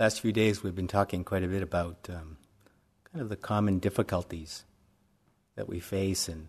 [0.00, 2.38] last few days we've been talking quite a bit about um,
[3.12, 4.64] kind of the common difficulties
[5.56, 6.48] that we face and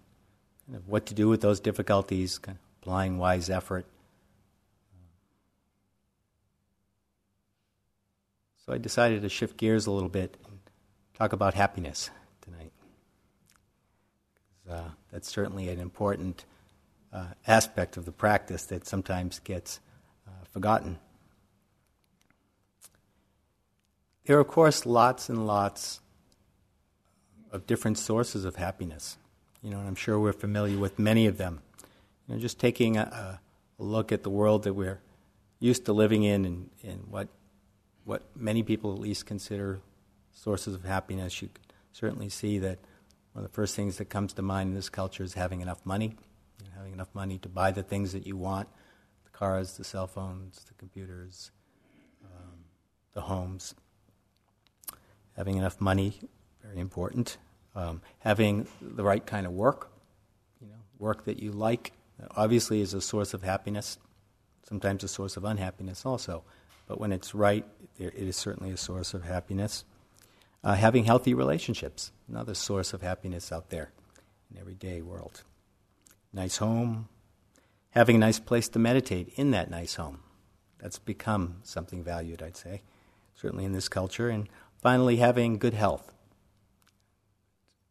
[0.65, 3.85] kind of what to do with those difficulties, kind of applying wise effort.
[8.65, 10.59] So I decided to shift gears a little bit and
[11.13, 12.09] talk about happiness
[12.39, 12.71] tonight.
[14.69, 16.45] Uh, that's certainly an important
[17.11, 19.81] uh, aspect of the practice that sometimes gets
[20.25, 20.99] uh, forgotten.
[24.25, 25.99] There are, of course, lots and lots
[27.51, 29.17] of different sources of happiness.
[29.61, 31.61] You know, and I'm sure we're familiar with many of them.
[32.27, 33.39] You know, just taking a, a
[33.83, 34.99] look at the world that we're
[35.59, 37.27] used to living in and, and what,
[38.05, 39.79] what many people at least consider
[40.33, 42.79] sources of happiness, you can certainly see that
[43.33, 45.85] one of the first things that comes to mind in this culture is having enough
[45.85, 46.15] money,
[46.59, 48.67] you know, having enough money to buy the things that you want
[49.23, 51.51] the cars, the cell phones, the computers,
[52.23, 52.65] um,
[53.13, 53.75] the homes
[55.35, 56.19] having enough money,
[56.63, 57.37] very important.
[57.75, 59.91] Um, having the right kind of work,
[60.61, 61.93] you know, work that you like,
[62.35, 63.97] obviously is a source of happiness.
[64.67, 66.43] Sometimes a source of unhappiness also,
[66.87, 67.65] but when it's right,
[67.97, 69.85] it is certainly a source of happiness.
[70.63, 73.91] Uh, having healthy relationships, another source of happiness out there
[74.51, 75.43] in everyday world.
[76.33, 77.09] Nice home,
[77.89, 80.19] having a nice place to meditate in that nice home.
[80.79, 82.81] That's become something valued, I'd say,
[83.35, 84.29] certainly in this culture.
[84.29, 84.47] And
[84.81, 86.11] Finally, having good health.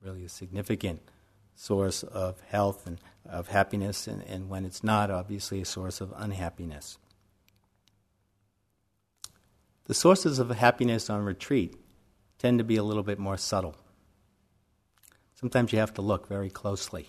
[0.02, 1.00] Really a significant
[1.54, 6.12] source of health and of happiness, and, and when it's not, obviously, a source of
[6.16, 6.98] unhappiness.
[9.84, 11.76] The sources of happiness on retreat
[12.38, 13.76] tend to be a little bit more subtle.
[15.34, 17.08] Sometimes you have to look very closely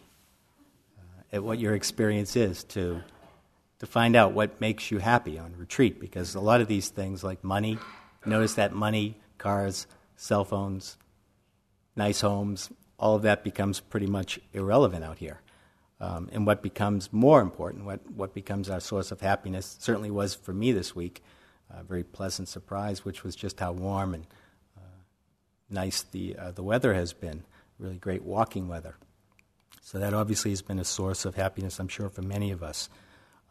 [0.97, 3.01] uh, at what your experience is to,
[3.79, 7.23] to find out what makes you happy on retreat, because a lot of these things,
[7.23, 7.79] like money,
[8.25, 10.97] notice that money cars, cell phones,
[11.95, 15.41] nice homes, all of that becomes pretty much irrelevant out here.
[15.99, 20.33] Um, and what becomes more important, what, what becomes our source of happiness, certainly was
[20.33, 21.23] for me this week,
[21.69, 24.27] a very pleasant surprise, which was just how warm and
[24.77, 25.03] uh,
[25.69, 27.43] nice the, uh, the weather has been.
[27.79, 28.95] Really great walking weather.
[29.81, 32.89] So that obviously has been a source of happiness, I'm sure, for many of us.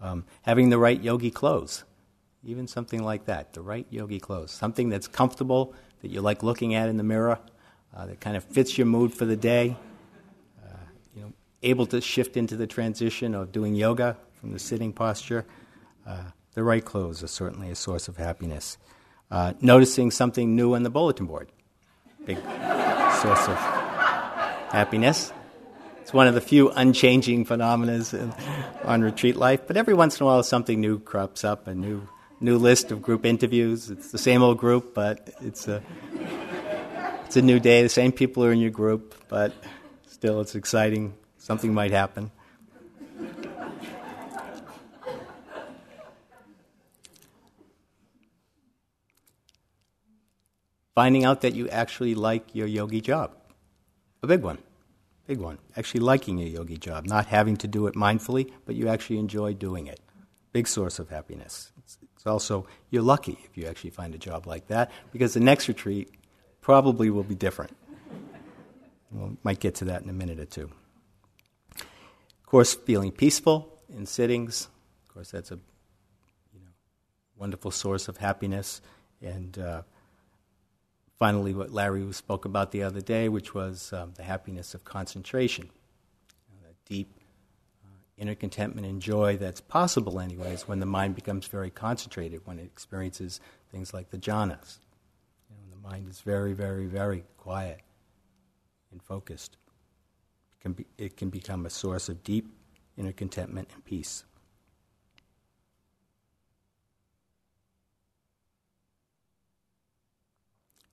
[0.00, 1.84] Um, having the right yogi clothes
[2.44, 6.74] even something like that, the right yogi clothes, something that's comfortable, that you like looking
[6.74, 7.38] at in the mirror,
[7.94, 9.76] uh, that kind of fits your mood for the day.
[10.64, 10.76] Uh,
[11.14, 15.44] you know, able to shift into the transition of doing yoga from the sitting posture.
[16.06, 16.22] Uh,
[16.54, 18.78] the right clothes are certainly a source of happiness.
[19.30, 21.52] Uh, noticing something new on the bulletin board,
[22.24, 23.56] big source of
[24.72, 25.32] happiness.
[26.00, 28.02] It's one of the few unchanging phenomena
[28.84, 32.08] on retreat life, but every once in a while something new crops up, a new
[32.40, 33.90] new list of group interviews.
[33.90, 35.82] It's the same old group, but it's a
[37.24, 37.82] it's a new day.
[37.82, 39.52] The same people are in your group, but
[40.08, 41.14] still, it's exciting.
[41.38, 42.30] Something might happen.
[50.94, 53.32] Finding out that you actually like your yogi job.
[54.22, 54.58] A big one.
[55.26, 55.58] Big one.
[55.76, 59.54] Actually liking your yogi job, not having to do it mindfully, but you actually enjoy
[59.54, 60.00] doing it.
[60.52, 61.72] Big source of happiness.
[62.20, 65.68] It's, also, you're lucky if you actually find a job like that, because the next
[65.68, 66.10] retreat
[66.60, 67.74] probably will be different.
[69.10, 70.70] We might get to that in a minute or two.
[71.76, 74.68] Of course, feeling peaceful in sittings.
[75.08, 75.54] Of course, that's a
[76.52, 76.72] you know,
[77.38, 78.82] wonderful source of happiness.
[79.22, 79.82] And uh,
[81.18, 85.70] finally, what Larry spoke about the other day, which was um, the happiness of concentration,
[86.84, 87.19] deep
[88.20, 92.64] inner contentment and joy that's possible, anyways, when the mind becomes very concentrated, when it
[92.64, 93.40] experiences
[93.72, 94.78] things like the jhanas.
[95.48, 97.80] You know, the mind is very, very, very quiet
[98.92, 99.56] and focused.
[100.52, 102.52] It can, be, it can become a source of deep
[102.98, 104.24] inner contentment and peace.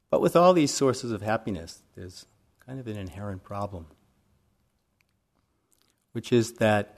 [0.09, 2.25] But with all these sources of happiness, there's
[2.65, 3.87] kind of an inherent problem,
[6.13, 6.96] which is that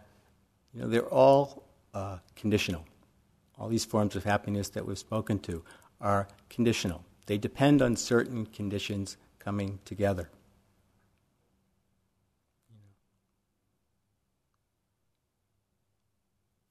[0.74, 1.64] you know, they're all
[1.94, 2.86] uh, conditional.
[3.58, 5.64] All these forms of happiness that we've spoken to
[6.00, 7.04] are conditional.
[7.26, 10.30] They depend on certain conditions coming together.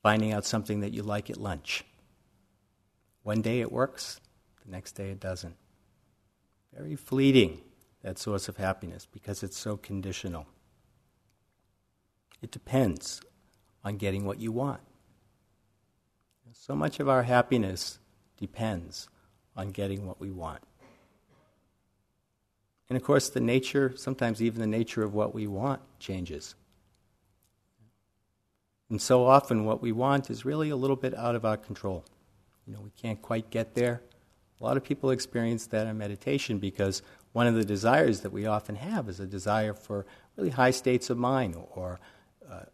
[0.02, 1.84] Finding out something that you like at lunch.
[3.22, 4.20] One day it works,
[4.64, 5.56] the next day it doesn't.
[6.74, 7.60] Very fleeting,
[8.02, 10.46] that source of happiness, because it's so conditional.
[12.40, 13.20] It depends
[13.88, 14.80] on getting what you want.
[16.52, 17.98] So much of our happiness
[18.36, 19.08] depends
[19.56, 20.60] on getting what we want.
[22.90, 26.54] And of course, the nature, sometimes even the nature of what we want, changes.
[28.90, 32.04] And so often, what we want is really a little bit out of our control.
[32.66, 34.02] You know, we can't quite get there.
[34.60, 37.00] A lot of people experience that in meditation because
[37.32, 40.04] one of the desires that we often have is a desire for
[40.36, 42.00] really high states of mind or
[42.50, 42.64] uh,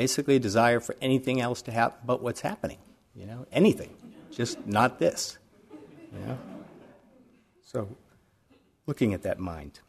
[0.00, 2.78] basically a desire for anything else to happen but what's happening.
[3.14, 3.94] You know, anything,
[4.30, 5.36] just not this.
[6.10, 6.38] You know?
[7.62, 7.86] So,
[8.86, 9.80] looking at that mind.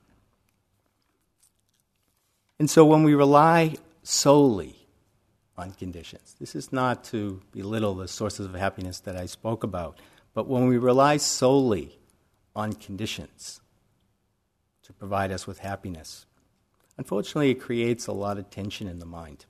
[2.60, 4.76] And so, when we rely solely
[5.58, 9.98] on conditions, this is not to belittle the sources of happiness that I spoke about,
[10.34, 12.00] but when we rely solely
[12.54, 13.62] on conditions
[14.84, 16.26] to provide us with happiness,
[16.98, 19.46] unfortunately, it creates a lot of tension in the mind.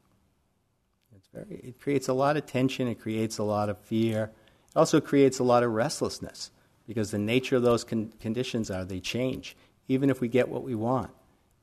[1.34, 4.32] Very, it creates a lot of tension, it creates a lot of fear,
[4.68, 6.52] it also creates a lot of restlessness
[6.88, 9.56] because the nature of those con- conditions are they change.
[9.88, 11.12] Even if we get what we want,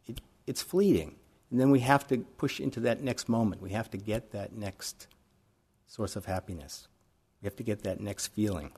[0.07, 1.17] it, it's fleeting.
[1.51, 3.63] And then we have to push into that next moment.
[3.63, 5.07] We have to get that next
[5.87, 6.89] source of happiness.
[7.41, 8.73] We have to get that next feeling.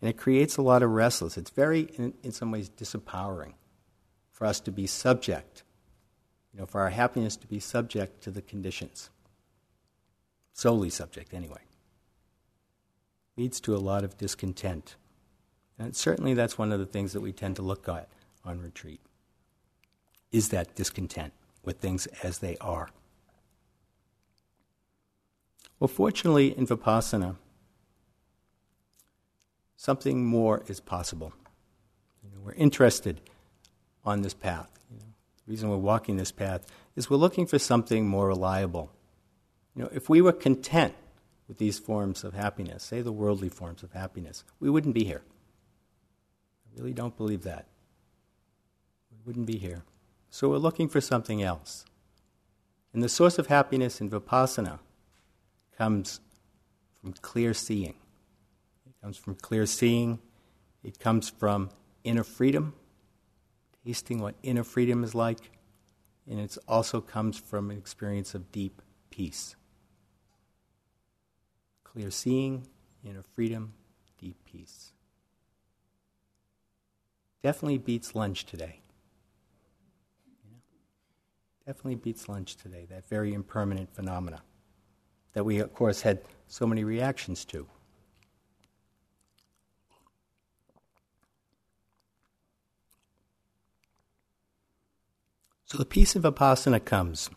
[0.00, 1.38] And it creates a lot of restlessness.
[1.38, 3.54] It's very, in, in some ways, disempowering
[4.30, 5.62] for us to be subject,
[6.52, 9.10] you know, for our happiness to be subject to the conditions.
[10.54, 11.60] Solely subject, anyway.
[13.36, 14.94] Leads to a lot of discontent.
[15.78, 18.08] And certainly that's one of the things that we tend to look at
[18.44, 19.00] on retreat.
[20.30, 21.32] Is that discontent
[21.64, 22.88] with things as they are?
[25.80, 27.34] Well, fortunately, in Vipassana,
[29.76, 31.32] something more is possible.
[32.22, 33.20] You know, we're interested
[34.04, 34.68] on this path.
[34.88, 35.06] You know,
[35.44, 36.64] the reason we're walking this path
[36.94, 38.92] is we're looking for something more reliable.
[39.74, 40.94] You know, if we were content
[41.48, 45.22] with these forms of happiness, say the worldly forms of happiness, we wouldn't be here
[46.74, 47.66] I really don't believe that.
[49.10, 49.84] We wouldn't be here.
[50.30, 51.84] So we're looking for something else.
[52.92, 54.80] And the source of happiness in Vipassana
[55.76, 56.20] comes
[57.00, 57.94] from clear seeing.
[58.86, 60.18] It comes from clear seeing.
[60.82, 61.70] It comes from
[62.02, 62.74] inner freedom,
[63.84, 65.38] tasting what inner freedom is like.
[66.28, 69.56] And it also comes from an experience of deep peace.
[71.94, 72.66] Clear seeing,
[73.04, 73.72] inner freedom,
[74.18, 74.94] deep peace
[77.44, 78.80] definitely beats lunch today.
[81.66, 84.40] Definitely beats lunch today, that very impermanent phenomena
[85.34, 87.66] that we, of course, had so many reactions to.
[95.66, 97.28] So the peace of Vipassana comes,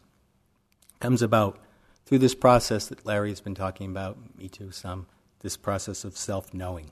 [1.01, 1.59] comes about
[2.07, 5.07] through this process that Larry has been talking about, me too, some,
[5.42, 6.92] this process of self knowing.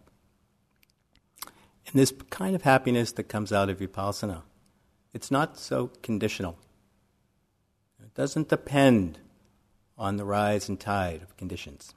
[1.87, 4.41] And this kind of happiness that comes out of vipassana,
[5.13, 6.57] it's not so conditional.
[8.03, 9.19] It doesn't depend
[9.97, 11.95] on the rise and tide of conditions.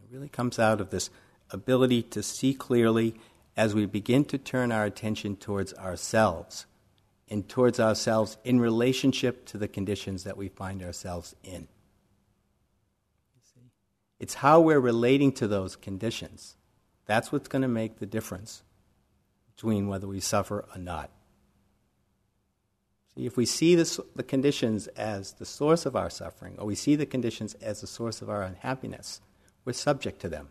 [0.00, 1.10] It really comes out of this
[1.50, 3.16] ability to see clearly
[3.56, 6.66] as we begin to turn our attention towards ourselves
[7.28, 11.66] and towards ourselves in relationship to the conditions that we find ourselves in.
[14.18, 16.56] It's how we're relating to those conditions.
[17.06, 18.62] That's what's going to make the difference
[19.54, 21.10] between whether we suffer or not.
[23.14, 26.74] See, if we see this, the conditions as the source of our suffering, or we
[26.74, 29.20] see the conditions as the source of our unhappiness,
[29.64, 30.48] we're subject to them.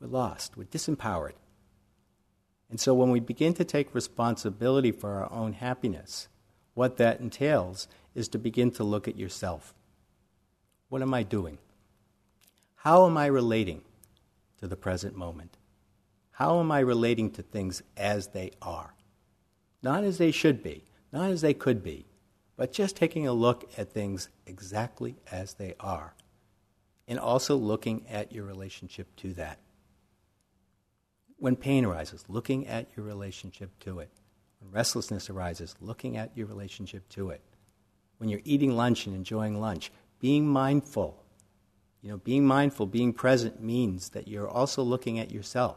[0.00, 0.56] We're lost.
[0.56, 1.34] We're disempowered.
[2.68, 6.28] And so when we begin to take responsibility for our own happiness,
[6.74, 9.74] what that entails is to begin to look at yourself.
[10.88, 11.58] What am I doing?
[12.82, 13.82] How am I relating
[14.58, 15.58] to the present moment?
[16.30, 18.94] How am I relating to things as they are?
[19.82, 22.06] Not as they should be, not as they could be,
[22.56, 26.14] but just taking a look at things exactly as they are.
[27.06, 29.58] And also looking at your relationship to that.
[31.36, 34.08] When pain arises, looking at your relationship to it.
[34.58, 37.42] When restlessness arises, looking at your relationship to it.
[38.16, 41.19] When you're eating lunch and enjoying lunch, being mindful.
[42.02, 45.76] You know, being mindful, being present means that you're also looking at yourself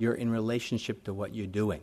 [0.00, 1.82] you're in relationship to what you're doing.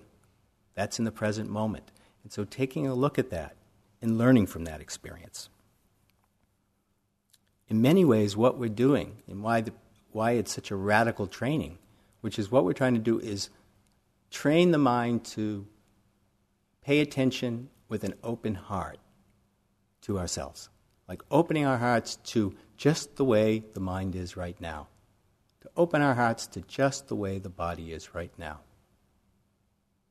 [0.74, 1.92] That's in the present moment.
[2.24, 3.56] And so taking a look at that
[4.02, 5.50] and learning from that experience.
[7.68, 9.72] In many ways, what we're doing and why, the,
[10.12, 11.78] why it's such a radical training,
[12.22, 13.52] which is what we're trying to do, is
[14.32, 15.68] train the mind to
[16.84, 18.98] pay attention with an open heart
[20.02, 20.70] to ourselves.
[21.08, 24.88] Like opening our hearts to just the way the mind is right now
[25.62, 28.60] to open our hearts to just the way the body is right now.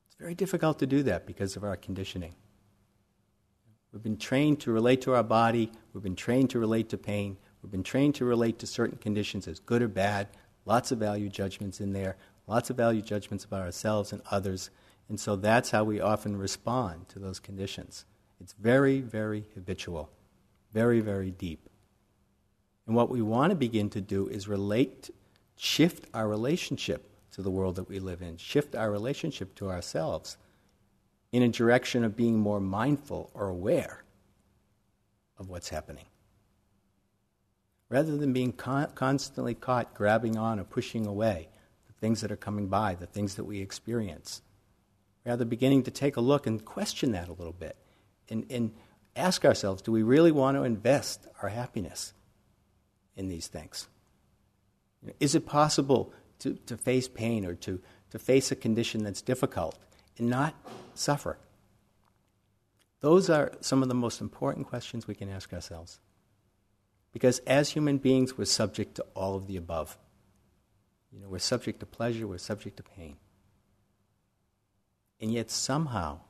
[0.09, 2.35] It's very difficult to do that because of our conditioning.
[3.93, 7.39] We've been trained to relate to our body, we've been trained to relate to pain,
[7.63, 10.29] we've been trained to relate to certain conditions as good or bad,
[10.67, 14.71] lots of value judgments in there, lots of value judgments about ourselves and others.
[15.09, 18.05] And so that's how we often respond to those conditions.
[18.41, 20.11] It's very, very habitual,
[20.73, 21.71] very, very deep.
[22.87, 25.11] And what we want to begin to do is relate,
[25.57, 30.37] shift our relationship to the world that we live in, shift our relationship to ourselves
[31.33, 34.05] in a direction of being more mindful or aware
[35.39, 36.07] of what's happening.
[37.89, 41.49] Rather than being con- constantly caught grabbing on or pushing away
[41.87, 44.43] the things that are coming by, the things that we experience.
[45.25, 47.77] Rather, beginning to take a look and question that a little bit
[48.29, 48.73] and, and
[49.15, 52.13] ask ourselves do we really want to invest our happiness
[53.17, 53.89] in these things?
[55.21, 57.81] Is it possible to, to face pain or to,
[58.11, 59.79] to face a condition that's difficult
[60.19, 60.55] and not
[60.95, 61.39] suffer?
[63.01, 66.01] Those are some of the most important questions we can ask ourselves.
[67.13, 69.97] Because as human beings, we're subject to all of the above.
[71.13, 73.17] You know, we're subject to pleasure, we're subject to pain.
[75.21, 76.21] And yet somehow,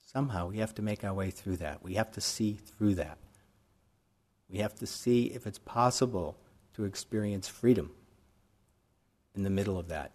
[0.00, 1.82] somehow we have to make our way through that.
[1.82, 3.18] We have to see through that.
[4.52, 6.36] We have to see if it's possible
[6.74, 7.90] to experience freedom
[9.34, 10.12] in the middle of that,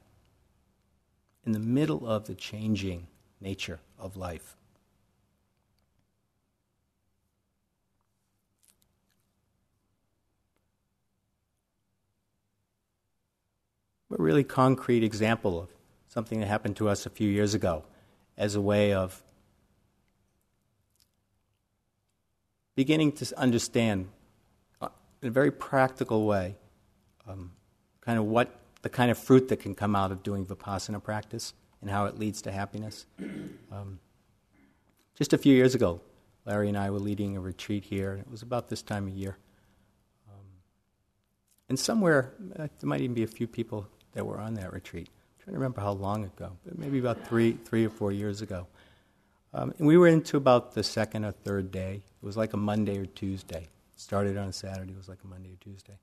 [1.44, 3.08] in the middle of the changing
[3.41, 4.56] nature of life.
[14.12, 15.70] A really concrete example of
[16.08, 17.84] something that happened to us a few years ago
[18.38, 19.24] as a way of
[22.75, 24.10] beginning to understand
[25.21, 26.55] in a very practical way
[27.27, 27.51] um,
[28.01, 31.53] kind of what the kind of fruit that can come out of doing vipassana practice
[31.81, 33.05] and how it leads to happiness.
[33.69, 34.00] Um,
[35.15, 36.00] just a few years ago,
[36.45, 39.13] Larry and I were leading a retreat here, and it was about this time of
[39.13, 39.36] year.
[40.29, 40.45] Um,
[41.67, 45.09] and somewhere, uh, there might even be a few people that were on that retreat.
[45.09, 48.41] I'm trying to remember how long ago, but maybe about three, three or four years
[48.41, 48.67] ago.
[49.53, 52.03] Um, and we were into about the second or third day.
[52.21, 53.67] It was like a Monday or Tuesday.
[53.98, 54.94] Started on a Saturday.
[54.94, 56.00] It was like a Monday or Tuesday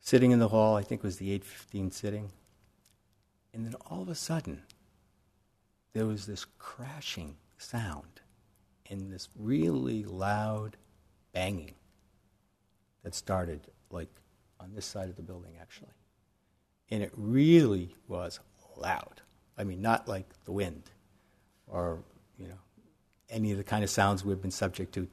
[0.00, 2.32] sitting in the hall, I think it was the 815 sitting.
[3.52, 4.62] And then all of a sudden,
[5.92, 8.20] there was this crashing sound
[8.88, 10.76] and this really loud
[11.32, 11.74] banging
[13.04, 14.08] that started like
[14.58, 15.92] on this side of the building actually.
[16.90, 18.40] And it really was
[18.76, 19.20] loud.
[19.56, 20.90] I mean, not like the wind
[21.66, 22.02] or,
[22.38, 22.58] you know,
[23.28, 25.06] any of the kind of sounds we've been subject to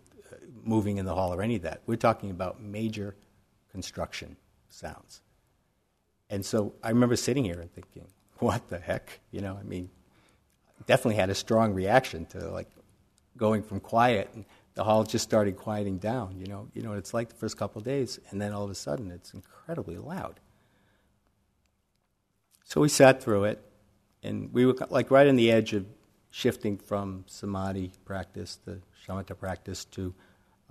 [0.67, 1.81] moving in the hall or any of that.
[1.85, 3.15] We're talking about major
[3.71, 4.37] construction
[4.69, 5.21] sounds.
[6.29, 8.07] And so I remember sitting here and thinking,
[8.39, 9.19] what the heck?
[9.31, 9.89] You know, I mean,
[10.85, 12.69] definitely had a strong reaction to like
[13.37, 14.45] going from quiet and
[14.77, 16.37] the hall just started quieting down.
[16.37, 18.63] You know, you know what it's like the first couple of days, and then all
[18.63, 20.39] of a sudden it's incredibly loud.
[22.63, 23.59] So we sat through it,
[24.21, 25.87] and we were like right on the edge of
[26.29, 30.13] shifting from samadhi practice, the shamatha practice, to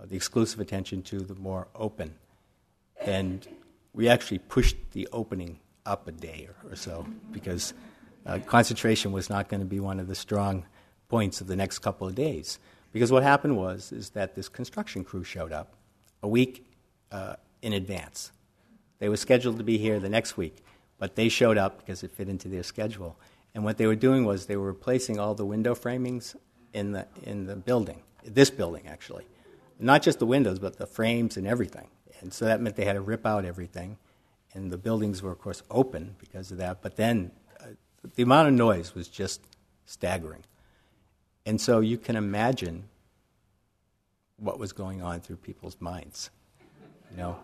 [0.04, 2.14] the exclusive attention to the more open.
[3.00, 3.46] And
[3.92, 7.72] we actually pushed the opening up a day or, or so because
[8.26, 10.66] uh, concentration was not going to be one of the strong
[11.08, 12.58] points of the next couple of days.
[12.92, 15.74] Because what happened was is that this construction crew showed up
[16.22, 16.66] a week
[17.12, 18.32] uh, in advance.
[18.98, 20.64] They were scheduled to be here the next week,
[20.98, 23.18] but they showed up because it fit into their schedule.
[23.54, 26.34] And what they were doing was they were replacing all the window framings
[26.72, 29.24] in the in the building, this building actually,
[29.78, 31.88] not just the windows, but the frames and everything.
[32.20, 33.98] And so that meant they had to rip out everything.
[34.54, 36.80] And the buildings were, of course, open because of that.
[36.82, 37.30] But then
[37.60, 37.66] uh,
[38.14, 39.42] the amount of noise was just
[39.84, 40.44] staggering.
[41.44, 42.84] And so you can imagine
[44.38, 46.30] what was going on through people's minds.
[47.10, 47.38] You know,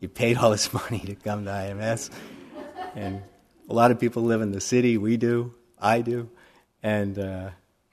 [0.00, 2.10] you paid all this money to come to IMS,
[2.94, 3.22] and
[3.68, 4.96] a lot of people live in the city.
[4.98, 6.30] We do, I do,
[6.82, 7.50] and uh,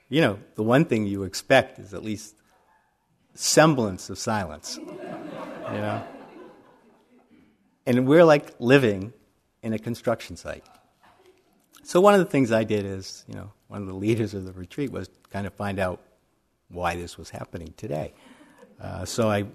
[0.10, 2.36] you know, the one thing you expect is at least
[3.38, 4.78] semblance of silence.
[4.78, 6.04] You know,
[7.86, 9.14] and we're like living
[9.62, 10.64] in a construction site.
[11.84, 14.46] So one of the things I did is, you know, one of the leaders of
[14.46, 16.02] the retreat was kind of find out
[16.70, 18.14] why this was happening today.
[18.80, 19.46] Uh, so I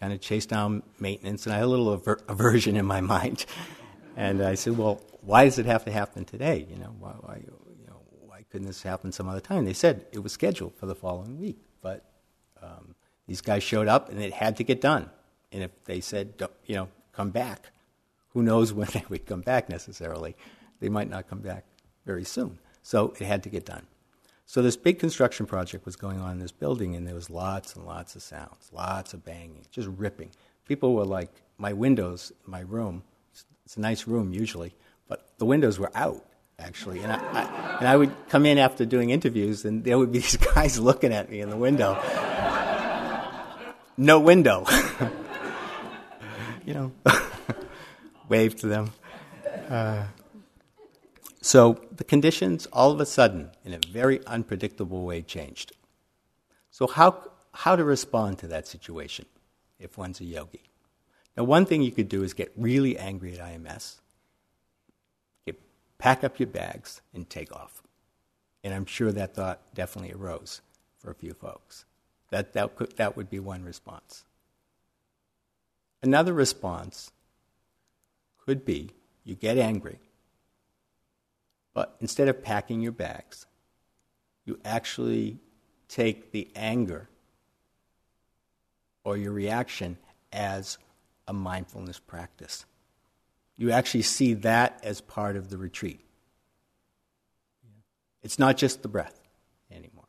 [0.00, 3.46] kind of chased down maintenance, and I had a little aver- aversion in my mind.
[4.16, 6.66] And I said, "Well, why does it have to happen today?
[6.68, 10.06] You know, why, why, you know, why couldn't this happen some other time?" They said
[10.12, 12.04] it was scheduled for the following week, but
[12.66, 12.94] um,
[13.26, 15.10] these guys showed up, and it had to get done.
[15.52, 16.34] And if they said,
[16.66, 17.70] you know, come back.
[18.30, 20.36] Who knows when they would come back necessarily?
[20.80, 21.64] They might not come back
[22.04, 22.58] very soon.
[22.82, 23.86] So it had to get done.
[24.48, 27.74] So this big construction project was going on in this building, and there was lots
[27.74, 30.30] and lots of sounds, lots of banging, just ripping.
[30.66, 33.02] People were like, my windows, my room,
[33.64, 34.72] it's a nice room usually,
[35.08, 36.24] but the windows were out
[36.58, 40.12] actually, and I, I, and I would come in after doing interviews, and there would
[40.12, 41.94] be these guys looking at me in the window.
[43.96, 44.64] No window.
[46.66, 46.92] you know,
[48.28, 48.92] wave to them.
[49.68, 50.04] Uh,
[51.40, 55.72] so the conditions all of a sudden, in a very unpredictable way, changed.
[56.70, 59.26] So, how, how to respond to that situation
[59.78, 60.64] if one's a yogi?
[61.36, 63.96] Now, one thing you could do is get really angry at IMS,
[65.46, 65.60] get,
[65.98, 67.82] pack up your bags, and take off.
[68.64, 70.60] And I'm sure that thought definitely arose
[70.98, 71.84] for a few folks.
[72.30, 74.24] That, that, could, that would be one response.
[76.02, 77.10] Another response
[78.44, 78.90] could be
[79.24, 79.98] you get angry,
[81.74, 83.46] but instead of packing your bags,
[84.44, 85.38] you actually
[85.88, 87.08] take the anger
[89.04, 89.96] or your reaction
[90.32, 90.78] as
[91.28, 92.64] a mindfulness practice.
[93.56, 96.00] You actually see that as part of the retreat.
[98.22, 99.20] It's not just the breath
[99.70, 100.08] anymore,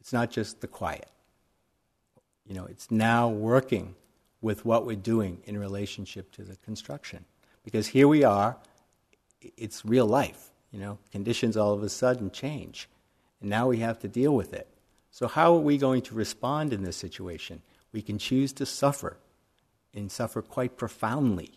[0.00, 1.08] it's not just the quiet.
[2.46, 3.94] You know, it's now working
[4.40, 7.24] with what we're doing in relationship to the construction.
[7.64, 8.56] Because here we are,
[9.40, 10.50] it's real life.
[10.70, 12.88] You know, conditions all of a sudden change.
[13.40, 14.68] And now we have to deal with it.
[15.10, 17.62] So, how are we going to respond in this situation?
[17.92, 19.16] We can choose to suffer
[19.94, 21.52] and suffer quite profoundly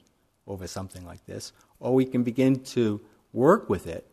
[0.46, 3.01] over something like this, or we can begin to
[3.34, 4.08] work with it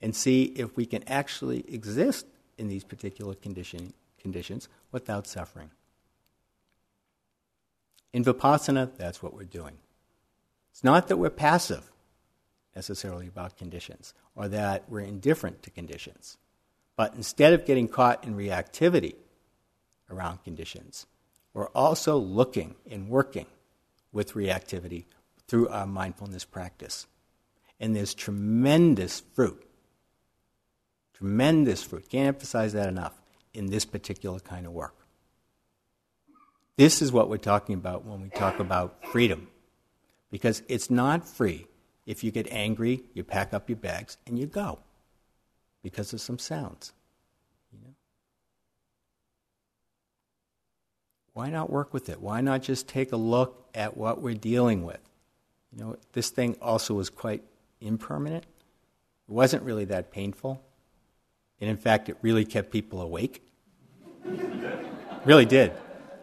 [0.00, 2.26] and see if we can actually exist
[2.58, 5.70] in these particular condition, conditions without suffering.
[8.14, 9.76] In Vipassana, that's what we're doing.
[10.70, 11.90] It's not that we're passive
[12.76, 16.38] necessarily about conditions or that we're indifferent to conditions.
[16.94, 19.16] But instead of getting caught in reactivity
[20.08, 21.06] around conditions,
[21.54, 23.46] we're also looking and working
[24.12, 25.06] with reactivity
[25.48, 27.08] through our mindfulness practice.
[27.80, 29.60] And there's tremendous fruit,
[31.14, 33.20] tremendous fruit, can't emphasize that enough,
[33.52, 35.03] in this particular kind of work.
[36.76, 39.48] This is what we're talking about when we talk about freedom.
[40.30, 41.66] Because it's not free
[42.06, 44.78] if you get angry, you pack up your bags and you go
[45.82, 46.92] because of some sounds.
[47.72, 47.94] You know?
[51.32, 52.20] Why not work with it?
[52.20, 55.00] Why not just take a look at what we're dealing with?
[55.72, 57.42] You know, this thing also was quite
[57.80, 58.44] impermanent.
[59.28, 60.62] It wasn't really that painful.
[61.60, 63.42] And in fact, it really kept people awake.
[65.24, 65.72] really did.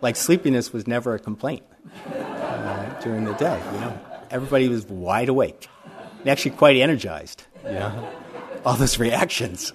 [0.01, 1.63] Like sleepiness was never a complaint
[2.07, 3.99] uh, during the day, you know
[4.31, 5.67] everybody was wide awake
[6.19, 7.43] and actually quite energized.
[7.65, 8.11] You know?
[8.65, 9.73] All those reactions.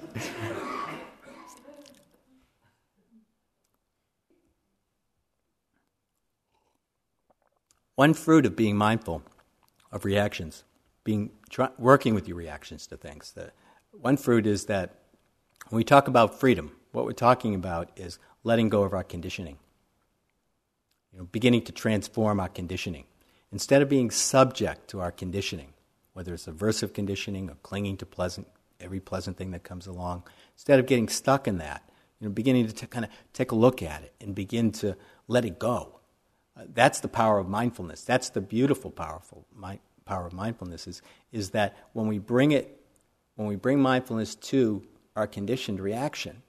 [7.95, 9.23] One fruit of being mindful
[9.91, 10.65] of reactions,
[11.03, 13.33] being try, working with your reactions to things.
[13.33, 13.53] The,
[13.93, 14.97] one fruit is that
[15.71, 19.59] when we talk about freedom, what we're talking about is letting go of our conditioning.
[21.17, 23.05] You know, beginning to transform our conditioning.
[23.51, 25.73] Instead of being subject to our conditioning,
[26.13, 28.47] whether it's aversive conditioning or clinging to pleasant,
[28.81, 30.25] every pleasant thing that comes along,
[30.55, 31.83] instead of getting stuck in that,
[32.21, 34.95] you know, beginning to t- kind of take a look at it and begin to
[35.27, 36.01] let it go.
[36.55, 38.05] Uh, that's the power of mindfulness.
[38.05, 39.47] That's the beautiful, powerful
[40.05, 41.01] power of mindfulness is,
[41.33, 42.79] is that when we bring it,
[43.37, 44.83] when we bring mindfulness to
[45.17, 46.43] our conditioned reaction,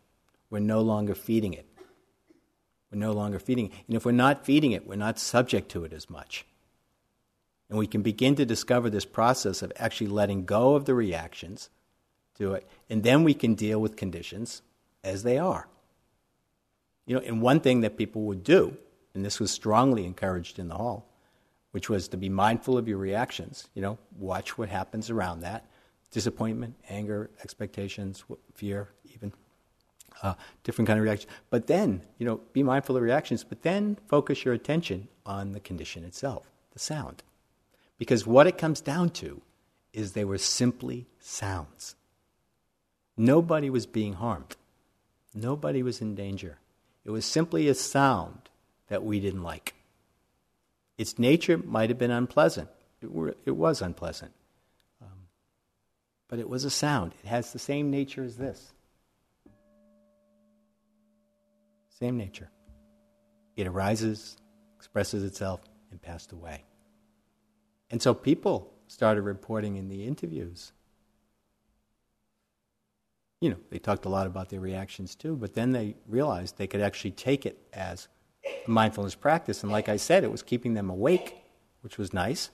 [0.49, 1.65] we're no longer feeding it.
[2.91, 3.71] We're no longer feeding.
[3.87, 6.45] And if we're not feeding it, we're not subject to it as much.
[7.69, 11.69] And we can begin to discover this process of actually letting go of the reactions
[12.37, 14.61] to it, and then we can deal with conditions
[15.03, 15.67] as they are.
[17.05, 18.77] You know, and one thing that people would do,
[19.13, 21.07] and this was strongly encouraged in the hall,
[21.71, 23.69] which was to be mindful of your reactions.
[23.73, 25.65] You know, watch what happens around that
[26.11, 28.23] disappointment, anger, expectations,
[28.53, 29.33] fear, even.
[30.23, 31.31] Uh, different kind of reactions.
[31.51, 35.59] But then, you know, be mindful of reactions, but then focus your attention on the
[35.59, 37.21] condition itself, the sound.
[37.99, 39.41] Because what it comes down to
[39.93, 41.95] is they were simply sounds.
[43.15, 44.55] Nobody was being harmed,
[45.35, 46.57] nobody was in danger.
[47.05, 48.49] It was simply a sound
[48.87, 49.75] that we didn't like.
[50.97, 52.69] Its nature might have been unpleasant,
[53.01, 54.31] it, were, it was unpleasant.
[55.01, 55.27] Um,
[56.27, 58.73] but it was a sound, it has the same nature as this.
[61.99, 62.49] Same nature.
[63.55, 64.37] It arises,
[64.75, 66.63] expresses itself, and passed away.
[67.89, 70.73] And so people started reporting in the interviews
[73.39, 76.67] you know, they talked a lot about their reactions too, but then they realized they
[76.67, 78.07] could actually take it as
[78.45, 79.61] a mindfulness practice.
[79.63, 81.35] And like I said, it was keeping them awake,
[81.81, 82.49] which was nice,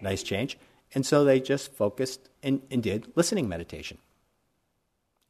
[0.00, 0.58] nice change.
[0.94, 3.98] And so they just focused and, and did listening meditation.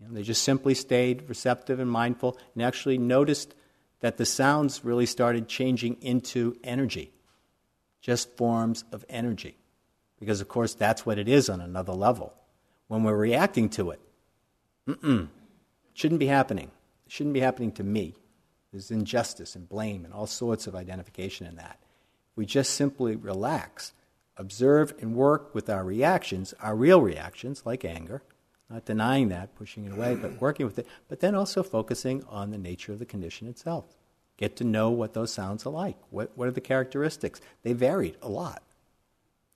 [0.02, 3.54] You know, they just simply stayed receptive and mindful and actually noticed
[4.00, 7.12] that the sounds really started changing into energy,
[8.00, 9.56] just forms of energy.
[10.18, 12.32] Because, of course, that's what it is on another level.
[12.88, 14.00] When we're reacting to it,
[14.88, 15.28] mm-mm,
[15.94, 16.70] shouldn't be happening.
[17.06, 18.14] It shouldn't be happening to me.
[18.72, 21.78] There's injustice and blame and all sorts of identification in that.
[22.34, 23.92] We just simply relax,
[24.36, 28.22] observe, and work with our reactions, our real reactions, like anger,
[28.72, 32.50] not denying that, pushing it away, but working with it, but then also focusing on
[32.50, 33.84] the nature of the condition itself.
[34.38, 35.96] Get to know what those sounds are like.
[36.10, 37.40] What, what are the characteristics?
[37.62, 38.62] They varied a lot.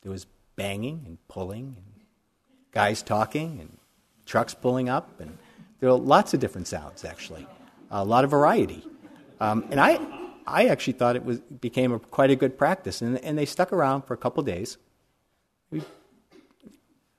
[0.02, 2.04] There was banging and pulling, and
[2.72, 3.78] guys talking, and
[4.26, 5.38] trucks pulling up, and
[5.80, 7.46] there were lots of different sounds, actually.
[7.90, 8.86] A lot of variety.
[9.40, 9.98] Um, and I,
[10.46, 13.72] I actually thought it was, became a, quite a good practice, and, and they stuck
[13.72, 14.76] around for a couple days,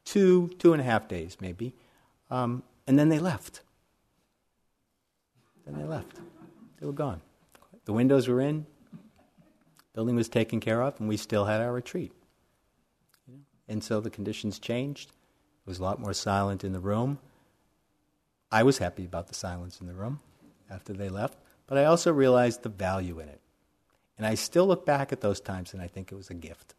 [0.05, 1.73] two, two and a half days maybe.
[2.29, 3.61] Um, and then they left.
[5.65, 6.19] Then they left.
[6.79, 7.21] They were gone.
[7.85, 8.65] The windows were in,
[9.93, 12.11] building was taken care of, and we still had our retreat.
[13.67, 15.09] And so the conditions changed.
[15.09, 17.19] It was a lot more silent in the room.
[18.51, 20.21] I was happy about the silence in the room
[20.69, 23.41] after they left, but I also realized the value in it.
[24.17, 26.73] And I still look back at those times and I think it was a gift.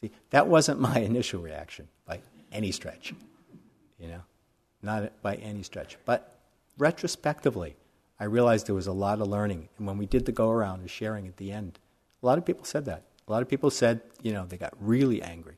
[0.00, 2.20] See, that wasn't my initial reaction by
[2.52, 3.12] any stretch
[4.00, 4.22] you know,
[4.82, 5.98] not by any stretch.
[6.04, 6.38] But
[6.78, 7.76] retrospectively,
[8.18, 9.68] I realized there was a lot of learning.
[9.78, 11.78] And when we did the go around and sharing at the end,
[12.22, 13.04] a lot of people said that.
[13.28, 15.56] A lot of people said, you know, they got really angry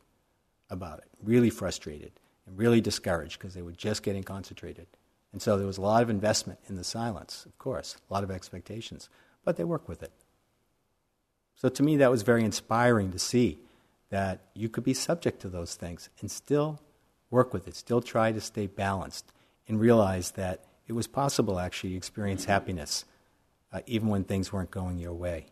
[0.69, 2.13] about it, really frustrated,
[2.47, 4.87] and really discouraged because they were just getting concentrated.
[5.33, 8.25] And so there was a lot of investment in the silence, of course, a lot
[8.25, 9.09] of expectations,
[9.45, 10.13] but they work with it.
[11.57, 13.59] So to me, that was very inspiring to see
[14.11, 16.81] that you could be subject to those things and still
[17.33, 19.33] work with it, still try to stay balanced,
[19.67, 23.05] and realize that it was possible actually to experience happiness
[23.73, 25.47] uh, even when things weren't going your way.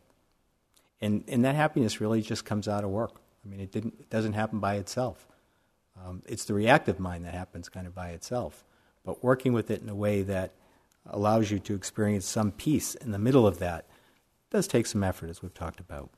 [1.00, 3.20] And, and that happiness really just comes out of work.
[3.44, 5.26] I mean, it, didn't, it doesn't happen by itself.
[5.96, 8.64] Um, it's the reactive mind that happens kind of by itself.
[9.04, 10.52] But working with it in a way that
[11.06, 13.86] allows you to experience some peace in the middle of that
[14.50, 16.10] does take some effort, as we've talked about.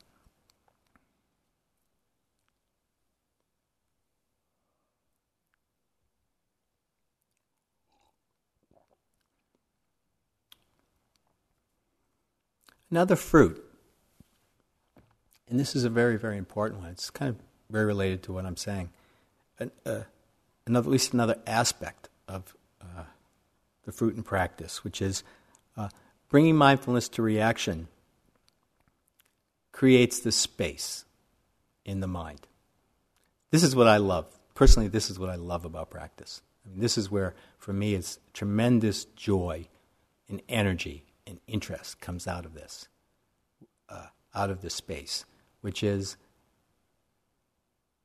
[12.93, 13.65] Another fruit,
[15.49, 16.91] and this is a very, very important one.
[16.91, 17.37] It's kind of
[17.71, 18.91] very related to what I'm saying.
[19.59, 20.01] An, uh,
[20.67, 23.05] another, at least another aspect of uh,
[23.87, 25.25] the fruit in practice, which is
[25.75, 25.89] uh,
[26.29, 27.89] bringing mindfulness to reaction
[29.73, 31.07] creates the space
[31.87, 32.47] in the mind.
[33.53, 34.27] This is what I love.
[34.55, 36.43] Personally, this is what I love about practice.
[36.67, 39.67] I mean, this is where, for me, it's tremendous joy
[40.29, 42.89] and energy and interest comes out of this,
[43.89, 45.25] uh, out of this space,
[45.61, 46.17] which is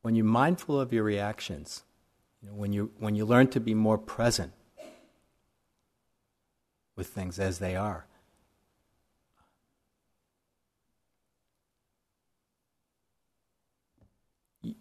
[0.02, 1.84] when you're mindful of your reactions,
[2.42, 4.54] you know, when, you, when you learn to be more present
[6.96, 8.06] with things as they are.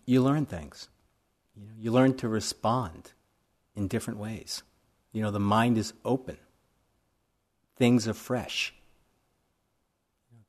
[0.04, 0.88] You learn things.
[1.54, 3.12] You, know, you learn to respond
[3.76, 4.62] in different ways.
[5.12, 6.38] You know, the mind is open
[7.76, 8.72] things are fresh.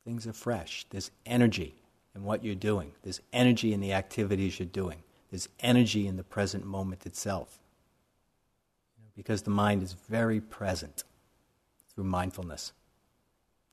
[0.04, 0.86] things are fresh.
[0.88, 1.74] There's energy
[2.14, 6.24] in what you're doing, there's energy in the activities you're doing, there's energy in the
[6.24, 7.58] present moment itself.
[9.14, 11.02] because the mind is very present
[11.92, 12.72] through mindfulness.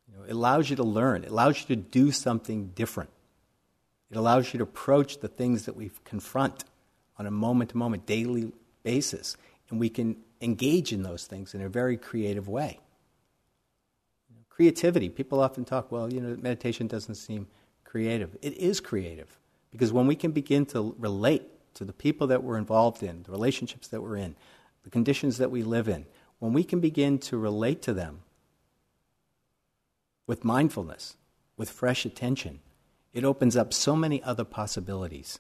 [0.08, 3.12] You know, it allows you to learn, it allows you to do something different.
[4.12, 6.64] It allows you to approach the things that we confront
[7.18, 8.52] on a moment to moment, daily
[8.84, 9.36] basis.
[9.70, 12.80] And we can engage in those things in a very creative way.
[14.56, 15.10] Creativity.
[15.10, 17.48] People often talk, well, you know, meditation doesn't seem
[17.84, 18.38] creative.
[18.42, 19.38] It is creative
[19.70, 23.32] because when we can begin to relate to the people that we're involved in, the
[23.32, 24.38] relationships that we're in,
[24.84, 26.06] the conditions that we live in,
[26.40, 28.22] when we can begin to relate to them
[30.26, 31.18] with mindfulness,
[31.58, 32.62] with fresh attention,
[33.14, 35.38] it opens up so many other possibilities.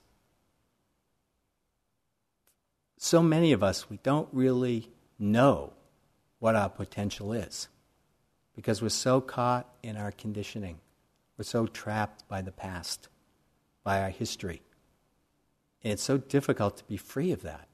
[2.97, 5.71] So many of us, we don't really know
[6.39, 7.69] what our potential is
[8.55, 10.79] because we're so caught in our conditioning.
[11.37, 13.09] We're so trapped by the past,
[13.83, 14.61] by our history.
[15.83, 17.67] And it's so difficult to be free of that.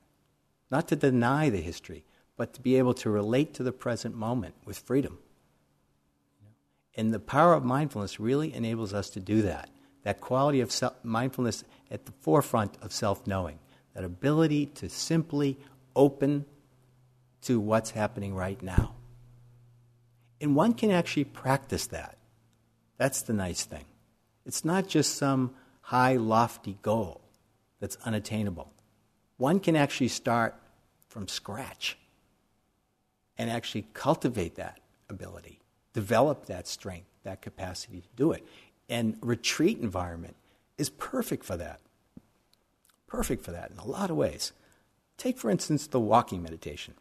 [0.69, 2.03] Not to deny the history,
[2.35, 5.19] but to be able to relate to the present moment with freedom.
[6.95, 9.69] And the power of mindfulness really enables us to do that.
[10.03, 13.59] That quality of self- mindfulness at the forefront of self knowing,
[13.93, 15.57] that ability to simply
[15.95, 16.45] open
[17.43, 18.95] to what's happening right now.
[20.41, 22.17] And one can actually practice that.
[22.97, 23.85] That's the nice thing.
[24.45, 27.21] It's not just some high, lofty goal
[27.79, 28.71] that's unattainable.
[29.37, 30.55] One can actually start
[31.07, 31.97] from scratch
[33.37, 35.59] and actually cultivate that ability,
[35.93, 38.45] develop that strength, that capacity to do it.
[38.89, 40.35] And retreat environment
[40.77, 41.79] is perfect for that.
[43.07, 44.53] Perfect for that in a lot of ways.
[45.17, 46.95] Take, for instance, the walking meditation.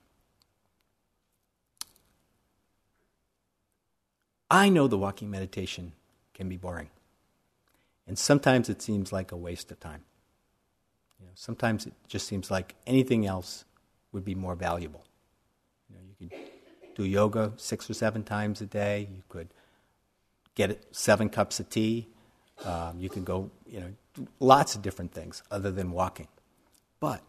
[4.51, 5.93] I know the walking meditation
[6.35, 6.91] can be boring.
[8.07, 10.03] And sometimes it seems like a waste of time.
[11.21, 13.65] You know, sometimes it just seems like anything else
[14.13, 15.05] would be more valuable.
[15.89, 16.39] You know, you could
[16.97, 19.09] do yoga six or seven times a day.
[19.13, 19.49] You could
[20.55, 22.09] get seven cups of tea.
[22.65, 26.29] Um, you can go, you know, lots of different things other than walking.
[26.99, 27.23] But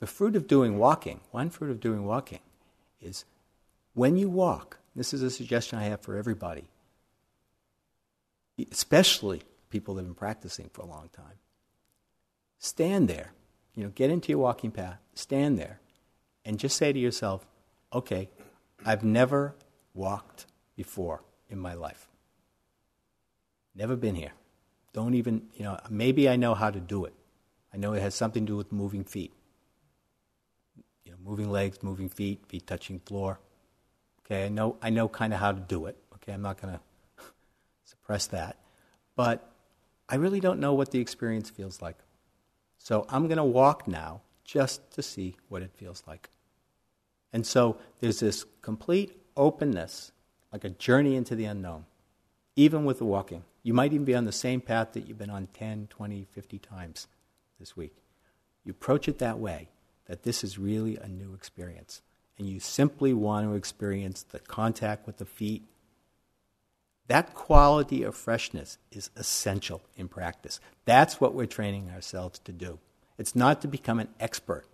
[0.00, 2.40] the fruit of doing walking, one fruit of doing walking,
[3.00, 3.24] is
[3.94, 6.64] when you walk, this is a suggestion I have for everybody,
[8.72, 11.38] especially people that have been practicing for a long time.
[12.58, 13.32] Stand there,
[13.74, 15.80] you know, get into your walking path, stand there,
[16.46, 17.46] and just say to yourself,
[17.92, 18.30] okay,
[18.84, 19.54] I've never
[19.92, 22.08] walked before in my life.
[23.74, 24.32] Never been here.
[24.94, 27.12] Don't even, you know, maybe I know how to do it.
[27.74, 29.34] I know it has something to do with moving feet.
[31.04, 33.38] You know, moving legs, moving feet, feet touching floor.
[34.26, 35.96] Okay, I know, I know kind of how to do it.
[36.14, 36.80] Okay, I'm not going to
[37.84, 38.56] suppress that.
[39.14, 39.48] But
[40.08, 41.96] I really don't know what the experience feels like.
[42.78, 46.28] So I'm going to walk now just to see what it feels like.
[47.32, 50.10] And so there's this complete openness,
[50.52, 51.84] like a journey into the unknown,
[52.56, 53.44] even with the walking.
[53.62, 56.58] You might even be on the same path that you've been on 10, 20, 50
[56.58, 57.06] times
[57.60, 57.96] this week.
[58.64, 59.68] You approach it that way,
[60.06, 62.02] that this is really a new experience
[62.38, 65.62] and you simply want to experience the contact with the feet,
[67.08, 70.60] that quality of freshness is essential in practice.
[70.84, 72.78] That's what we're training ourselves to do.
[73.16, 74.64] It's not to become an expert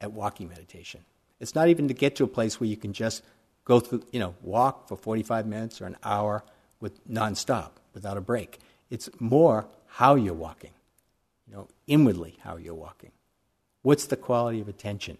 [0.00, 1.04] at walking meditation.
[1.40, 3.22] It's not even to get to a place where you can just
[3.64, 6.44] go through, you know, walk for 45 minutes or an hour
[6.80, 8.58] with nonstop without a break.
[8.90, 10.72] It's more how you're walking,
[11.48, 13.10] you know, inwardly how you're walking.
[13.82, 15.18] What's the quality of attention?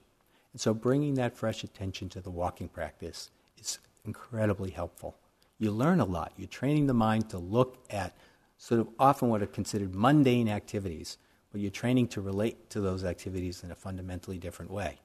[0.55, 5.17] And so bringing that fresh attention to the walking practice is incredibly helpful.
[5.59, 6.33] You learn a lot.
[6.37, 8.17] You're training the mind to look at
[8.57, 11.19] sort of often what are considered mundane activities,
[11.51, 15.01] but you're training to relate to those activities in a fundamentally different way.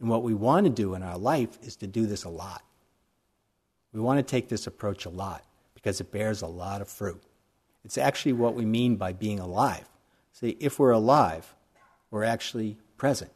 [0.00, 2.62] And what we want to do in our life is to do this a lot.
[3.92, 7.22] We want to take this approach a lot because it bears a lot of fruit.
[7.84, 9.88] It's actually what we mean by being alive.
[10.32, 11.54] See, if we're alive,
[12.10, 13.30] we're actually present.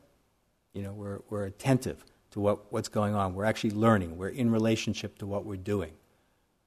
[0.77, 3.35] You know, we're, we're attentive to what, what's going on.
[3.35, 4.19] We're actually learning.
[4.19, 5.93] We're in relationship to what we're doing.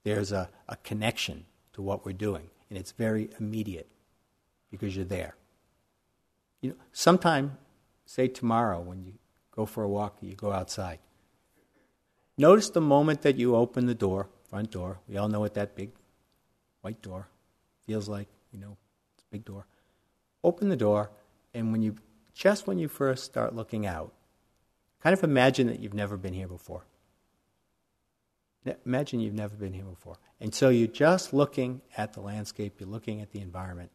[0.03, 3.87] There's a, a connection to what we're doing, and it's very immediate
[4.71, 5.35] because you're there.
[6.61, 7.59] You know, sometime,
[8.07, 9.13] say tomorrow, when you
[9.51, 10.97] go for a walk, you go outside.
[12.35, 15.01] Notice the moment that you open the door, front door.
[15.07, 15.91] We all know what that big
[16.81, 17.27] white door
[17.85, 18.27] feels like.
[18.51, 18.75] You know,
[19.13, 19.67] it's a big door.
[20.43, 21.11] Open the door,
[21.53, 21.93] and when you
[22.39, 24.13] just when you first start looking out,
[25.03, 26.85] kind of imagine that you've never been here before.
[28.85, 30.15] Imagine you've never been here before.
[30.39, 33.91] And so you're just looking at the landscape, you're looking at the environment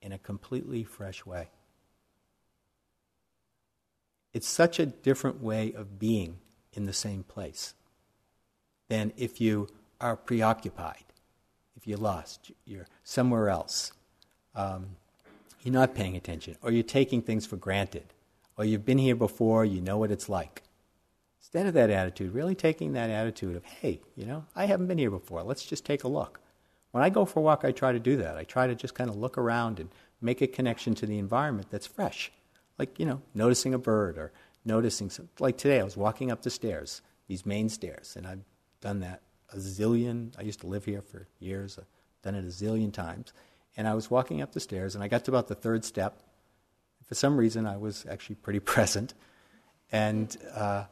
[0.00, 1.48] in a completely fresh way.
[4.32, 6.38] It's such a different way of being
[6.72, 7.74] in the same place
[8.88, 9.66] than if you
[10.00, 11.04] are preoccupied,
[11.76, 13.92] if you're lost, you're somewhere else.
[14.54, 14.96] Um,
[15.62, 18.12] you're not paying attention, or you're taking things for granted,
[18.56, 20.62] or you've been here before, you know what it's like.
[21.40, 24.98] Instead of that attitude, really taking that attitude of, hey, you know, I haven't been
[24.98, 26.40] here before, let's just take a look.
[26.92, 28.36] When I go for a walk, I try to do that.
[28.36, 29.88] I try to just kind of look around and
[30.20, 32.30] make a connection to the environment that's fresh.
[32.78, 34.32] Like, you know, noticing a bird or
[34.64, 38.44] noticing, some, like today, I was walking up the stairs, these main stairs, and I've
[38.80, 39.22] done that
[39.52, 40.32] a zillion.
[40.38, 41.86] I used to live here for years, I've
[42.22, 43.32] done it a zillion times.
[43.76, 46.22] And I was walking up the stairs, and I got to about the third step.
[47.06, 49.14] For some reason, I was actually pretty present.
[49.90, 50.84] And uh,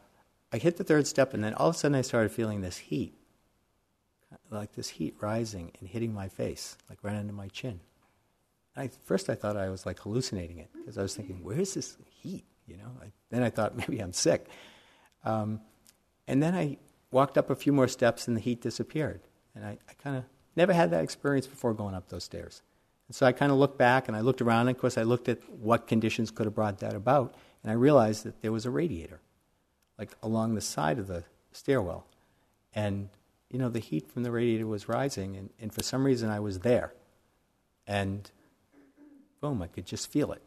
[0.52, 2.78] I hit the third step, and then all of a sudden, I started feeling this
[2.78, 3.14] heat
[4.50, 7.80] like this heat rising and hitting my face, like right under my chin.
[8.76, 11.96] I, first, I thought I was like hallucinating it because I was thinking, "Where's this
[12.08, 12.90] heat?" You know.
[13.02, 14.48] I, then I thought maybe I'm sick,
[15.24, 15.60] Um,
[16.26, 16.78] and then I
[17.10, 19.20] walked up a few more steps and the heat disappeared.
[19.54, 22.62] And I, I kind of never had that experience before going up those stairs.
[23.11, 25.03] And so I kind of looked back and I looked around, and of course, I
[25.03, 28.66] looked at what conditions could have brought that about, and I realized that there was
[28.66, 29.20] a radiator,
[29.99, 32.07] like along the side of the stairwell.
[32.73, 33.09] And,
[33.51, 36.38] you know, the heat from the radiator was rising, and, and for some reason I
[36.38, 36.94] was there.
[37.85, 38.31] And
[39.40, 40.42] boom, I could just feel it.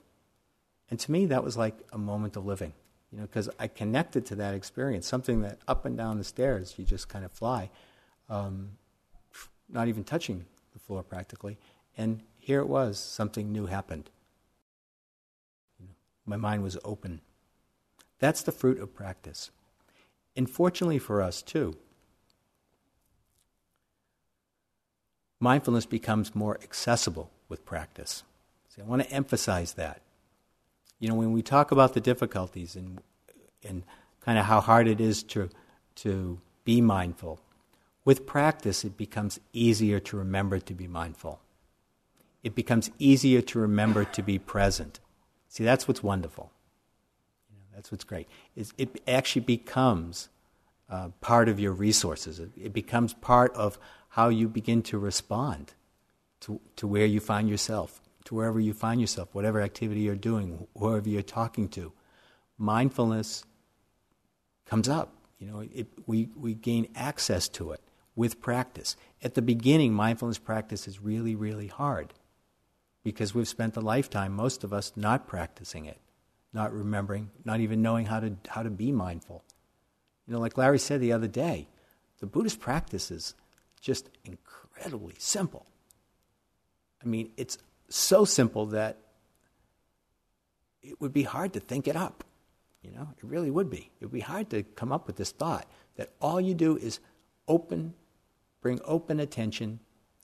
[0.90, 2.72] And to me, that was like a moment of living,
[3.12, 6.76] you know, because I connected to that experience, something that up and down the stairs,
[6.78, 7.70] you just kind of fly,
[8.30, 8.78] um,
[9.68, 11.58] not even touching the floor practically.
[11.98, 14.10] And here it was, something new happened.
[16.26, 17.22] My mind was open.
[18.20, 19.50] That's the fruit of practice.
[20.36, 21.78] And fortunately for us, too,
[25.40, 28.24] mindfulness becomes more accessible with practice.
[28.68, 30.02] See, I want to emphasize that.
[31.00, 33.00] You know, when we talk about the difficulties and,
[33.64, 33.84] and
[34.20, 35.50] kind of how hard it is to,
[35.96, 37.40] to be mindful,
[38.04, 41.40] with practice it becomes easier to remember to be mindful.
[42.44, 45.00] It becomes easier to remember to be present.
[45.48, 46.52] See, that's what's wonderful.
[47.74, 48.28] That's what's great.
[48.56, 50.30] Is it actually becomes
[50.90, 52.40] uh, part of your resources.
[52.40, 53.80] It, it, becomes part of
[54.10, 55.74] how you begin to respond
[56.42, 60.68] to, to where you find yourself, to wherever you find yourself, whatever activity you're doing,
[60.78, 61.94] whoever you're talking to.
[62.58, 63.44] Mindfulness
[64.66, 65.16] comes up.
[65.40, 67.82] You know, it, we, we gain access to it
[68.16, 68.96] with practice.
[69.24, 72.14] At the beginning, mindfulness practice is really, really hard
[73.04, 76.00] because we've spent a lifetime, most of us, not practicing it,
[76.54, 79.44] not remembering, not even knowing how to, how to be mindful.
[80.26, 81.68] You know, like Larry said the other day,
[82.20, 83.36] the Buddhist practice is
[83.82, 85.66] just incredibly simple.
[87.04, 87.58] I mean, it's
[87.90, 88.98] so simple that
[90.82, 92.24] it would be hard to think it up.
[92.82, 93.92] You know, it really would be.
[94.00, 95.66] It would be hard to come up with this thought
[95.98, 97.00] that all you do is
[97.48, 97.94] open,
[98.62, 99.80] bring open attention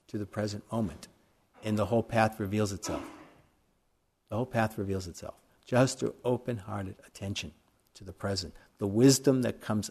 [0.08, 1.08] to the present moment
[1.64, 3.02] and the whole path reveals itself.
[4.28, 5.34] The whole path reveals itself.
[5.64, 7.52] Just through open hearted attention
[7.94, 8.54] to the present.
[8.78, 9.90] The wisdom that comes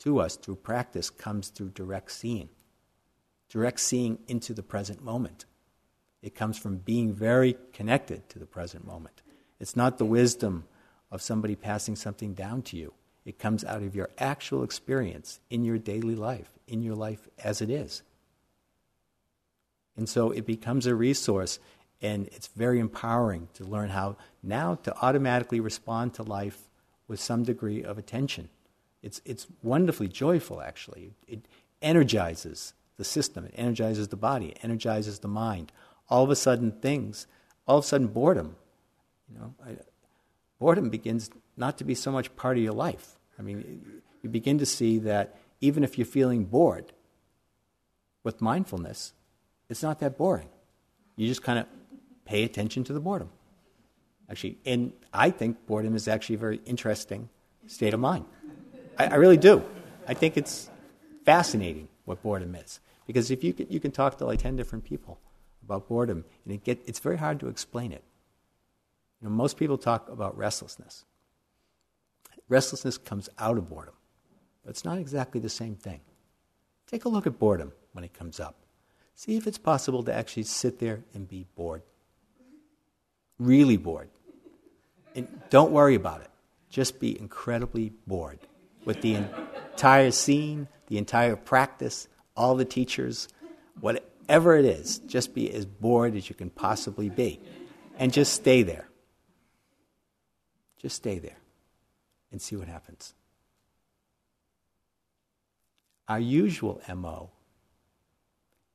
[0.00, 2.48] to us through practice comes through direct seeing.
[3.48, 5.44] Direct seeing into the present moment.
[6.22, 9.22] It comes from being very connected to the present moment.
[9.58, 10.64] It's not the wisdom
[11.10, 12.92] of somebody passing something down to you.
[13.24, 17.60] It comes out of your actual experience in your daily life, in your life as
[17.60, 18.02] it is.
[20.00, 21.58] And so it becomes a resource,
[22.00, 26.70] and it's very empowering to learn how now to automatically respond to life
[27.06, 28.48] with some degree of attention.
[29.02, 31.12] It's, it's wonderfully joyful, actually.
[31.28, 31.46] It
[31.82, 35.70] energizes the system, it energizes the body, it energizes the mind.
[36.08, 37.26] All of a sudden, things,
[37.68, 38.56] all of a sudden, boredom,
[39.30, 39.76] you know, I,
[40.58, 43.18] boredom begins not to be so much part of your life.
[43.38, 46.94] I mean, you begin to see that even if you're feeling bored,
[48.22, 49.12] with mindfulness,
[49.70, 50.48] it's not that boring.
[51.16, 51.66] You just kind of
[52.24, 53.30] pay attention to the boredom.
[54.28, 57.28] Actually, and I think boredom is actually a very interesting
[57.66, 58.24] state of mind.
[58.98, 59.64] I, I really do.
[60.06, 60.70] I think it's
[61.24, 62.80] fascinating what boredom is.
[63.06, 65.18] Because if you can, you can talk to like 10 different people
[65.64, 68.04] about boredom, and it get, it's very hard to explain it.
[69.20, 71.04] You know, most people talk about restlessness.
[72.48, 73.94] Restlessness comes out of boredom,
[74.64, 76.00] but it's not exactly the same thing.
[76.86, 78.59] Take a look at boredom when it comes up.
[79.20, 81.82] See if it's possible to actually sit there and be bored.
[83.38, 84.08] Really bored.
[85.14, 86.30] And don't worry about it.
[86.70, 88.38] Just be incredibly bored
[88.86, 93.28] with the entire scene, the entire practice, all the teachers,
[93.82, 95.00] whatever it is.
[95.00, 97.40] Just be as bored as you can possibly be.
[97.98, 98.88] And just stay there.
[100.80, 101.36] Just stay there
[102.32, 103.12] and see what happens.
[106.08, 107.32] Our usual MO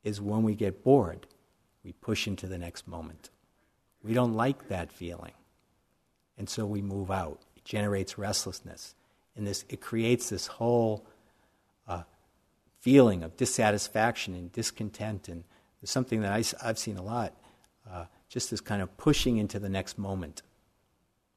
[0.05, 1.27] is when we get bored,
[1.83, 3.29] we push into the next moment.
[4.01, 5.33] We don't like that feeling.
[6.37, 7.41] And so we move out.
[7.57, 8.95] It generates restlessness.
[9.35, 11.05] And this, it creates this whole
[11.87, 12.03] uh,
[12.79, 15.27] feeling of dissatisfaction and discontent.
[15.27, 15.43] And
[15.81, 17.33] there's something that I, have seen a lot
[17.89, 20.43] uh, just this kind of pushing into the next moment.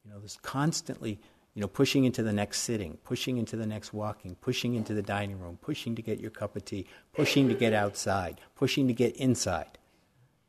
[0.04, 1.18] You know, this constantly
[1.58, 5.02] you know, pushing into the next sitting, pushing into the next walking, pushing into the
[5.02, 6.86] dining room, pushing to get your cup of tea,
[7.16, 9.76] pushing to get outside, pushing to get inside.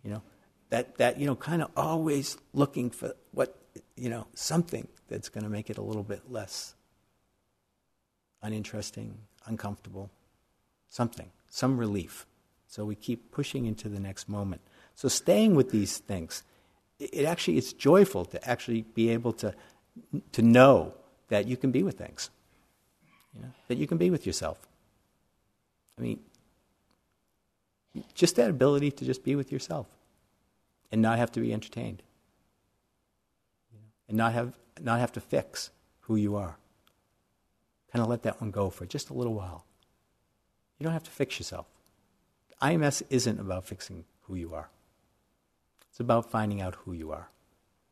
[0.03, 0.22] You know,
[0.70, 3.57] that, that you know, kind of always looking for what,
[3.97, 6.76] you know, something that's going to make it a little bit less
[8.43, 10.12] uninteresting, uncomfortable,
[10.89, 12.28] something, some relief.
[12.68, 14.62] So we keep pushing into the next moment.
[14.93, 16.43] So staying with these things,
[16.99, 19.55] it, actually, it's joyful to actually be able to
[20.32, 20.93] to know
[21.30, 22.30] that you can be with things.
[23.36, 24.58] You know, that you can be with yourself.
[25.97, 26.20] I mean,
[28.14, 29.88] just that ability to just be with yourself
[30.91, 32.02] and not have to be entertained.
[34.08, 35.70] And not have, not have to fix
[36.02, 36.58] who you are.
[37.91, 39.66] Kind of let that one go for just a little while.
[40.78, 41.68] You don't have to fix yourself.
[42.62, 44.70] IMS isn't about fixing who you are.
[45.89, 47.30] It's about finding out who you are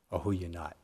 [0.10, 0.76] or who you're not.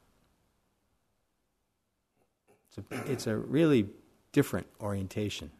[2.76, 3.88] It's a, it's a really
[4.32, 5.52] different orientation.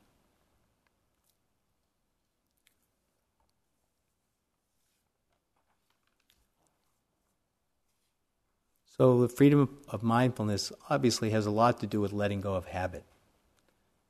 [8.98, 12.66] So, the freedom of mindfulness obviously has a lot to do with letting go of
[12.66, 13.04] habit.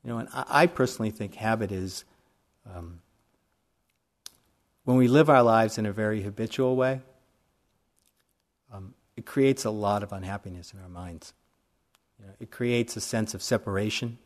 [0.04, 2.04] You know, and I, personally think habit is
[2.76, 3.00] um,
[4.84, 7.02] when we live our lives in a very habitual way,
[8.74, 11.34] um, it creates a lot of unhappiness in our minds.
[12.24, 14.18] You know, it creates a sense of separation.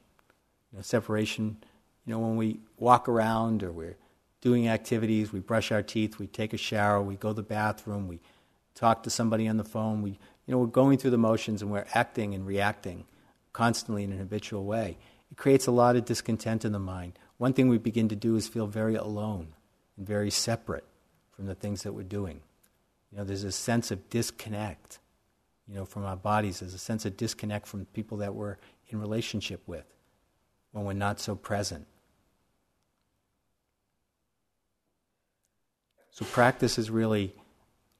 [0.71, 1.57] You know, separation,
[2.05, 3.97] you know, when we walk around or we're
[4.39, 8.07] doing activities, we brush our teeth, we take a shower, we go to the bathroom,
[8.07, 8.19] we
[8.75, 11.71] talk to somebody on the phone, we you know, we're going through the motions and
[11.71, 13.05] we're acting and reacting
[13.51, 14.97] constantly in an habitual way.
[15.29, 17.19] It creates a lot of discontent in the mind.
[17.37, 19.47] One thing we begin to do is feel very alone
[19.97, 20.85] and very separate
[21.31, 22.39] from the things that we're doing.
[23.11, 24.99] You know, there's a sense of disconnect,
[25.67, 26.59] you know, from our bodies.
[26.59, 28.57] There's a sense of disconnect from people that we're
[28.89, 29.85] in relationship with
[30.71, 31.87] when we're not so present.
[36.11, 37.35] So practice is really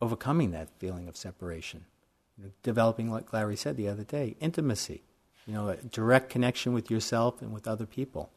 [0.02, 1.86] overcoming that feeling of separation
[2.38, 5.04] you know, developing, like Larry said the other day, intimacy.
[5.46, 8.32] You know, a direct connection with yourself and with other people.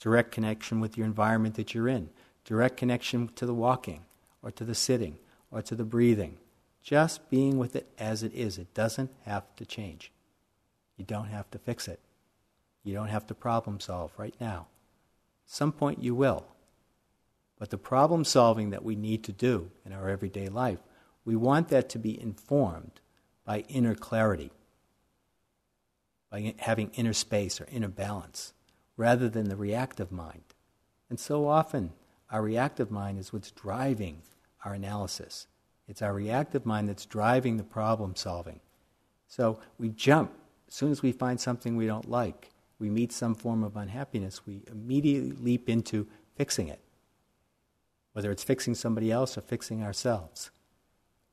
[0.00, 2.10] Direct connection with your environment that you're in.
[2.44, 4.02] Direct connection to the walking,
[4.42, 5.18] or to the sitting,
[5.50, 6.38] or to the breathing.
[6.86, 8.58] Just being with it as it is.
[8.58, 10.12] It doesn't have to change.
[10.96, 11.98] You don't have to fix it.
[12.84, 14.68] You don't have to problem solve right now.
[15.46, 16.46] some point you will.
[17.58, 20.78] But the problem solving that we need to do in our everyday life,
[21.24, 23.00] we want that to be informed
[23.44, 24.52] by inner clarity,
[26.30, 28.52] by having inner space or inner balance,
[28.96, 30.54] rather than the reactive mind.
[31.10, 31.94] And so often,
[32.30, 34.22] our reactive mind is what's driving
[34.64, 35.48] our analysis.
[35.88, 38.60] It's our reactive mind that's driving the problem solving.
[39.28, 40.32] So we jump.
[40.68, 44.46] As soon as we find something we don't like, we meet some form of unhappiness,
[44.46, 46.80] we immediately leap into fixing it.
[48.12, 50.50] Whether it's fixing somebody else or fixing ourselves.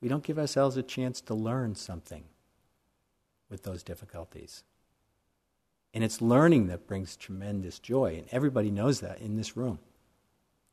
[0.00, 2.24] We don't give ourselves a chance to learn something
[3.48, 4.62] with those difficulties.
[5.92, 9.78] And it's learning that brings tremendous joy, and everybody knows that in this room.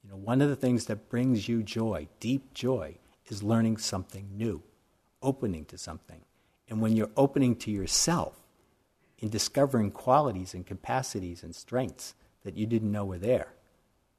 [0.03, 2.97] You know, one of the things that brings you joy, deep joy,
[3.27, 4.61] is learning something new,
[5.21, 6.21] opening to something.
[6.69, 8.41] And when you're opening to yourself,
[9.21, 13.53] in discovering qualities and capacities and strengths that you didn't know were there,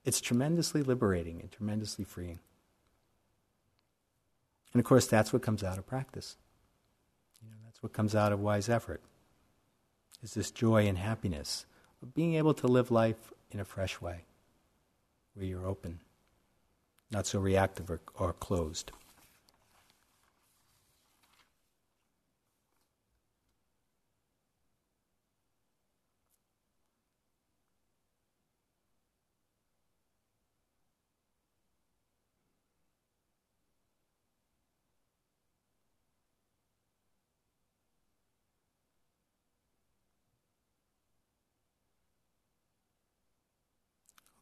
[0.05, 2.39] it's tremendously liberating and tremendously freeing.
[4.73, 6.37] And of course, that's what comes out of practice.
[7.43, 9.03] You know, that's what comes out of wise effort.
[10.23, 11.67] Is this joy and happiness
[12.01, 14.25] of being able to live life in a fresh way,
[15.35, 16.01] where you're open,
[17.13, 18.93] not so reactive or, or closed.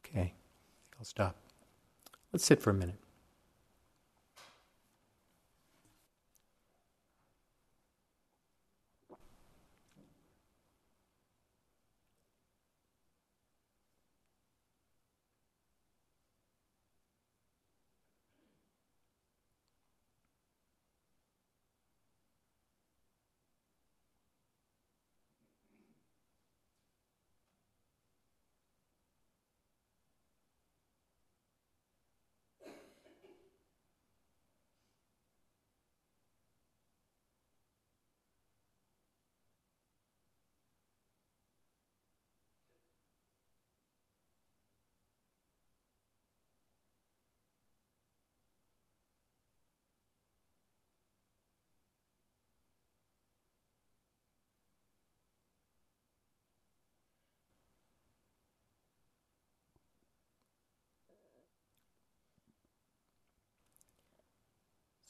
[0.04, 0.34] Okay,
[0.98, 1.49] I'll stop.
[2.32, 2.98] Let's sit for a minute.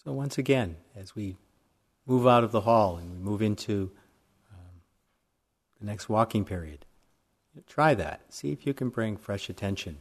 [0.04, 1.36] So, once again, as we
[2.06, 3.90] move out of the hall and we move into
[4.50, 4.80] um,
[5.78, 6.86] the next walking period,
[7.66, 8.20] Try that.
[8.28, 9.98] See if you can bring fresh attention,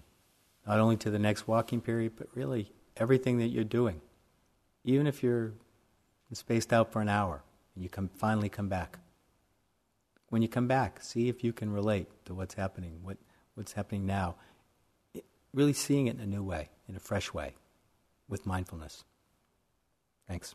[0.68, 4.02] not only to the next walking period, but really everything that you're doing.
[4.84, 5.54] Even if you're
[6.32, 7.42] spaced out for an hour
[7.76, 9.00] and you come, finally come back.
[10.30, 13.18] When you come back, see if you can relate to what's happening, what,
[13.56, 14.36] what's happening now.
[15.14, 17.56] It, really seeing it in a new way, in a fresh way,
[18.28, 19.04] with mindfulness.
[20.30, 20.54] Thanks.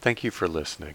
[0.00, 0.94] Thank you for listening.